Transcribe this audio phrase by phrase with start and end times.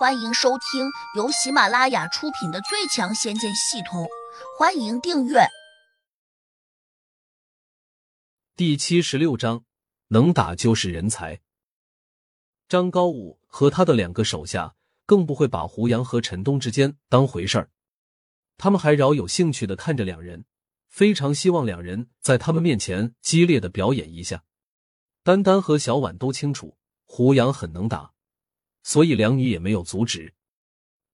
[0.00, 4.02] 欢迎收听由喜马拉雅出品的《最强仙剑系统》，
[4.58, 5.40] 欢迎订阅。
[8.56, 9.66] 第七十六章，
[10.08, 11.42] 能打就是人才。
[12.66, 14.74] 张高武和他的两个手下
[15.04, 17.68] 更不会把胡杨和陈东之间当回事儿，
[18.56, 20.46] 他们还饶有兴趣的看着两人，
[20.88, 24.44] 非常希望两人在他们面前激烈的表演一下。
[25.22, 28.14] 丹丹和小婉都清楚胡杨很能打。
[28.90, 30.34] 所以两女也没有阻止。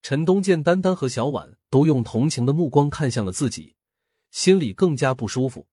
[0.01, 3.75] 陈东见丹丹和小婉都用同情的目光看向了自己，
[4.31, 5.67] 心里更加不舒服。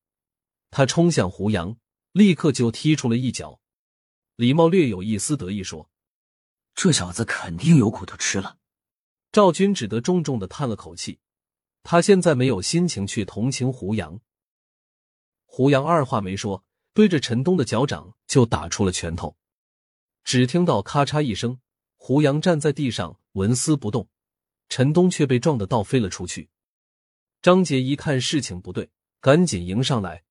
[0.71, 1.79] 他冲向胡杨，
[2.13, 3.59] 立刻就踢出了一脚。
[4.37, 5.89] 李茂略有一丝得意说
[6.77, 8.59] ：“这小子肯定有苦头吃了。”
[9.33, 11.21] 赵军只得重重的叹了口气，
[11.83, 14.21] 他现在没有心情去同情胡杨。
[15.47, 19.39] 胡杨二话没说，对着陈东的脚掌就打出了拳头。
[20.23, 21.61] 只听到咔嚓一声。
[22.07, 24.11] 胡杨站在地上纹丝不动，
[24.69, 26.51] 陈东却被撞得倒飞了出去。
[27.41, 28.91] 张杰一看事情不对，
[29.23, 30.23] 赶紧迎上来，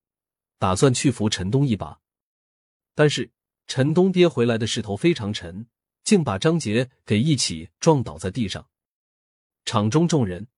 [0.59, 1.99] 打算去扶陈东一把。
[2.93, 3.31] 但是
[3.65, 5.65] 陈东跌回来的势头非常沉，
[6.03, 8.69] 竟把张杰给一起撞倒在地上。
[9.65, 10.49] 场中众人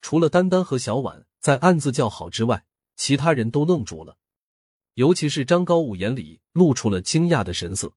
[0.00, 2.66] 除了丹丹和小婉在暗自叫好之外，
[2.96, 4.18] 其他人都愣住了，
[4.94, 7.94] 尤其是张高武眼里露出了惊讶的神色，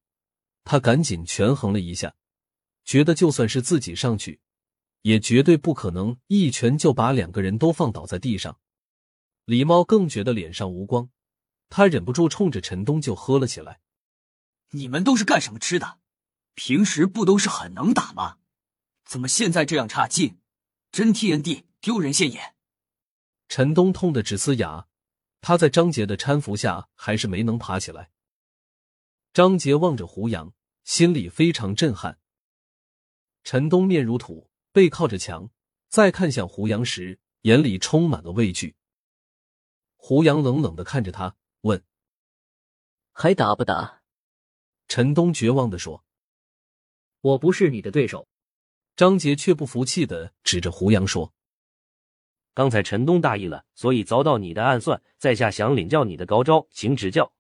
[0.64, 2.14] 他赶紧权衡了一下。
[2.88, 4.40] 觉得就算是自己上去，
[5.02, 8.60] 也绝对不可能一拳就把两个人都放倒在地上。
[9.44, 11.10] 李猫更觉得脸上无光，
[11.68, 13.82] 他忍不住冲着陈东就喝了起来
[14.72, 16.00] ：“你们都是干什么吃的？
[16.56, 18.38] 平时不都是很能打吗？
[19.04, 20.40] 怎么现在这样差劲？
[20.90, 22.56] 真替恩弟丢人现眼！”
[23.50, 24.88] 陈东痛得直呲牙，
[25.42, 28.12] 他在张杰的搀扶下还是没能爬起来。
[29.34, 30.54] 张杰望着胡杨，
[30.86, 32.20] 心里非常震撼。
[33.50, 35.50] 陈东面如土，背靠着墙，
[35.88, 38.76] 再看向胡杨时，眼里充满了畏惧。
[39.96, 41.82] 胡杨冷冷的看着他，问
[43.14, 44.02] ：“还打不打？”
[44.90, 46.04] 陈东绝望的说
[47.22, 48.28] ：“我不是你的对手。”
[48.98, 51.34] 张杰却不服气的指着胡杨说
[52.54, 57.32] ：“刚才陈东大意了，所以遭到你的暗算，在下想领教你的高招，请指教。”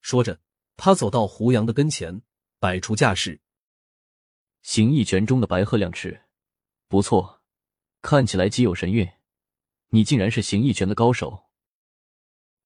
[0.00, 0.40] 说着，
[0.78, 2.22] 他走到胡杨的跟前，
[2.58, 3.38] 摆出架势。
[4.62, 6.26] 形意拳中的白鹤亮翅，
[6.88, 7.42] 不错，
[8.02, 9.08] 看起来极有神韵。
[9.88, 11.48] 你竟然是形意拳的高手！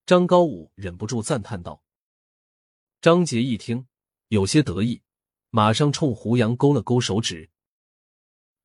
[0.05, 1.85] 张高武忍不住赞叹道。
[3.01, 3.87] 张杰一听，
[4.29, 5.03] 有些得意，
[5.51, 7.51] 马上冲胡杨勾了勾手指：“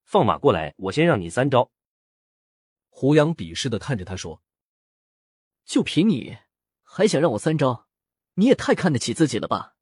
[0.04, 1.72] 放马过来，我先让你三招。”
[2.90, 4.42] 胡杨鄙视的看着他说
[5.64, 6.38] ：“就凭你，
[6.82, 7.88] 还想让我三招？
[8.34, 9.76] 你也太看得起自己了吧！”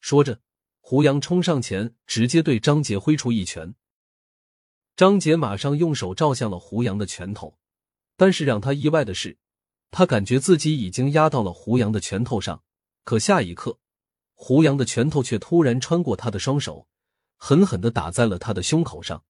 [0.00, 0.42] 说着。
[0.84, 3.74] 胡杨冲上前，直接对张杰挥出一拳。
[4.96, 7.56] 张杰马上用手照向了胡杨的拳头，
[8.16, 9.38] 但是让他意外的是，
[9.92, 12.62] 他感觉自己已经压到了胡杨的拳头上，
[13.04, 13.78] 可下一刻，
[14.34, 16.88] 胡杨的拳头却突然穿过他的双手，
[17.36, 19.24] 狠狠的打在了他的胸口上。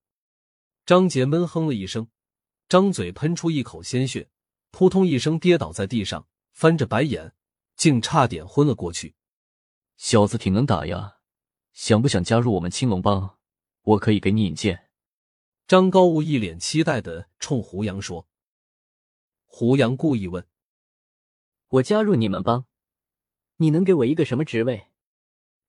[0.86, 2.08] 张杰闷哼了一声，
[2.66, 4.30] 张嘴喷出一口鲜血，
[4.70, 7.34] 扑通一声跌倒在地上，翻着白眼，
[7.76, 9.14] 竟差点昏了过去。
[9.98, 11.18] 小子挺能打呀！
[11.72, 13.38] 想不想加入我们青龙帮？
[13.83, 14.91] 我可以给你引荐。
[15.66, 18.28] 张高武一脸期待的冲胡杨说。
[19.47, 20.47] 胡杨故意问
[21.69, 22.66] ：“我加入你们帮，
[23.56, 24.88] 你能给我一个什么职位？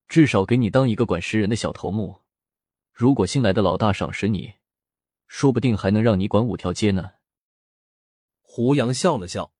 [0.08, 2.22] 至少给你当一个管食人的小头目。
[2.92, 4.56] 如果新来的老大赏识你，
[5.26, 7.14] 说不定还能让你管五条街呢。”
[8.42, 9.54] 胡杨笑了笑：“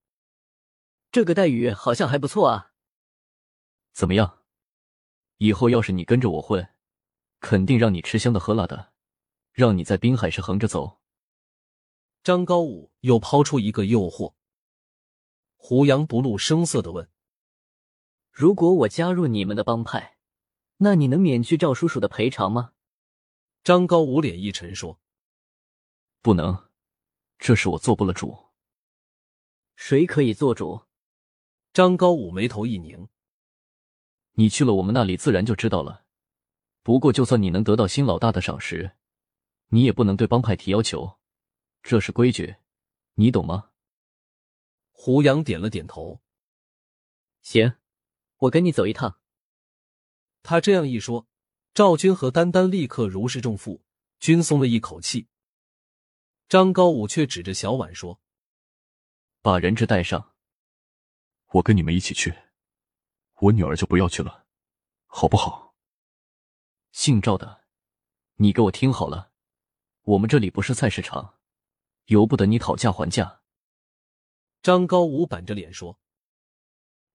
[1.12, 2.74] 这个待遇好像还不错啊。
[3.94, 4.40] 怎么样？”
[5.38, 6.70] 以后要是你跟着我混，
[7.40, 8.94] 肯定让你吃香的喝辣的，
[9.52, 11.00] 让你在滨海市横着走。
[12.24, 14.36] 张高武又抛出一个诱惑。
[15.58, 17.10] 胡杨不露声色的问
[18.32, 20.18] ：“如果我加入你们的帮派，
[20.78, 22.74] 那你能免去赵叔叔的赔偿吗？”
[23.64, 25.00] 张高武脸一沉说
[26.22, 26.70] ：“不能，
[27.40, 28.38] 这事我做不了主。”
[29.76, 30.84] 谁可以做主？
[31.72, 33.08] 张高武眉头一拧。
[34.34, 36.06] 你去了我们那里，自然就知道了。
[36.82, 38.96] 不过，就算你能得到新老大的赏识，
[39.68, 41.20] 你也不能对帮派提要求，
[41.82, 42.56] 这是规矩，
[43.14, 43.70] 你懂吗？
[44.92, 46.22] 胡杨点了点头。
[47.42, 47.76] 行，
[48.38, 49.20] 我跟你走一趟。
[50.42, 51.28] 他这样一说，
[51.74, 53.84] 赵军和丹丹立刻如释重负，
[54.20, 55.28] 均松了一口气。
[56.50, 58.20] 张高武却指着小婉说
[59.42, 60.34] ：“把人质带上，
[61.54, 62.34] 我跟你们一起去。”
[63.44, 64.46] 我女儿就不要去了，
[65.06, 65.76] 好不好？
[66.94, 67.66] 姓赵的，
[68.36, 69.32] 你给我听好了，
[70.04, 71.36] 我们这里不是菜市场，
[72.06, 73.42] 由不得你讨价还价。
[74.62, 76.00] 张高武板着脸说。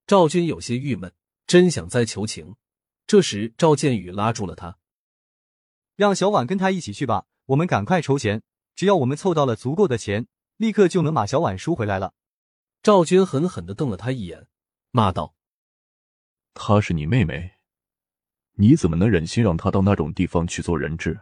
[0.07, 1.15] 赵军有些郁闷，
[1.47, 2.57] 真想再求情。
[3.07, 4.79] 这时，赵建宇拉住了他，
[5.97, 7.27] 让小婉跟他一起去吧。
[7.47, 8.43] 我们赶快筹钱，
[8.75, 10.27] 只要我们凑到了足够的钱，
[10.57, 12.13] 立刻就能把小婉赎回来了。
[12.83, 14.47] 赵军狠狠的瞪了他一眼，
[14.91, 15.35] 骂道
[16.61, 17.53] ：“她是你妹妹，
[18.55, 21.21] 你怎么能忍心让她到那种地方去做人质？”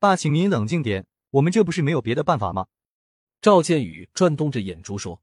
[0.00, 2.66] 爸，请您冷静点，我们这不是没有别的办法吗？
[3.40, 5.22] 赵建宇转动着眼珠说。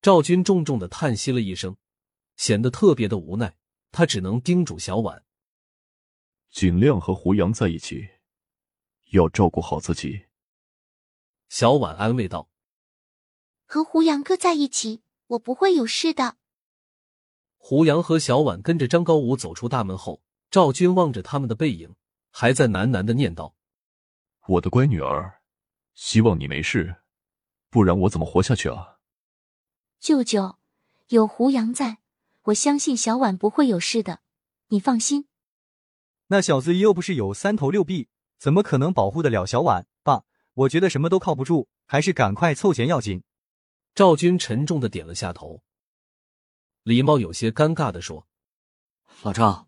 [0.00, 1.76] 赵军重重的叹息了一声，
[2.36, 3.56] 显得特别的无奈。
[3.90, 5.24] 他只能叮嘱小婉，
[6.50, 8.10] 尽量和胡杨在一起，
[9.10, 10.26] 要照顾好自己。
[11.48, 12.48] 小婉安慰道
[13.66, 16.36] ：“和胡杨哥在一起，我不会有事的。”
[17.68, 20.22] 胡杨和小婉跟着张高武走出大门后，
[20.52, 21.96] 赵军望着他们的背影，
[22.30, 23.54] 还在喃喃的念叨
[24.46, 25.40] ：“我的乖女儿，
[25.92, 26.98] 希望你没事，
[27.68, 28.98] 不然我怎么活下去啊？”
[29.98, 30.58] 舅舅，
[31.08, 31.98] 有胡杨在，
[32.44, 34.20] 我相信小婉不会有事的，
[34.68, 35.26] 你放心。
[36.28, 38.06] 那小子又不是有三头六臂，
[38.38, 39.88] 怎么可能保护得了小婉？
[40.04, 40.22] 爸，
[40.54, 43.24] 我觉得什么都靠不住，还是赶快凑钱要紧。
[43.92, 45.64] 赵军沉重的点了下头。
[46.86, 48.28] 李茂有些尴尬的说
[49.22, 49.66] ：“老赵，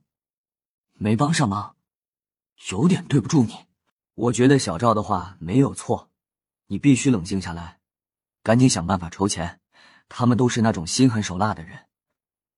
[0.93, 1.75] 没帮上忙，
[2.71, 3.67] 有点对不住你。
[4.15, 6.13] 我觉得小赵的话没有错，
[6.69, 7.81] 你必须冷静下来，
[8.45, 9.61] 赶紧想办法筹钱。”
[10.09, 11.89] 他们都是那种心狠手辣的人，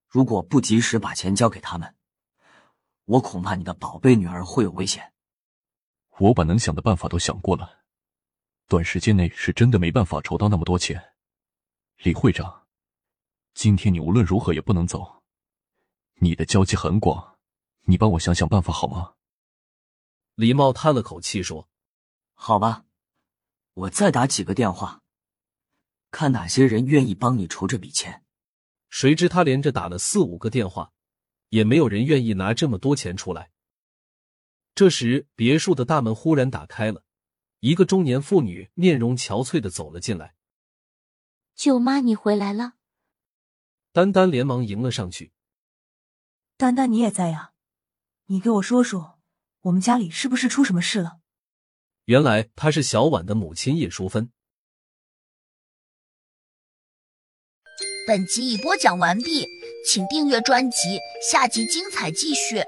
[0.07, 1.95] 如果不及时把钱交给他们，
[3.05, 5.11] 我恐怕你的宝贝女儿会有危险。
[6.19, 7.79] 我把能想的办法都想过了，
[8.67, 11.13] 短时间内是真的没办法筹到那么多钱。
[12.03, 12.60] 李会长，
[13.53, 15.21] 今天你无论如何也不能走，
[16.15, 17.37] 你的交际很广，
[17.81, 19.13] 你帮我想想办法好吗？
[20.35, 21.69] 李茂叹了口气说
[22.33, 22.85] ：“好吧，
[23.73, 25.01] 我再打几个电话。”
[26.09, 28.23] 看哪些人愿意帮你筹这笔钱？
[28.89, 30.91] 谁知他连着打了四五个电话，
[31.49, 33.51] 也没有人愿意拿这么多钱出来。
[34.73, 37.03] 这时，别墅的大门忽然打开了，
[37.59, 40.35] 一个中年妇女面容憔悴的走了进来。
[41.55, 42.73] 舅妈，你回来了。
[43.93, 45.33] 丹丹连忙迎了上去。
[46.57, 47.51] 丹丹，你也在呀？
[48.27, 49.19] 你给我说说，
[49.61, 51.19] 我们家里是不是出什么事了？
[52.05, 54.31] 原来她是小婉的母亲叶淑芬。
[58.07, 59.45] 本集已播讲完毕，
[59.85, 60.99] 请订阅专辑，
[61.29, 62.63] 下集精彩继续。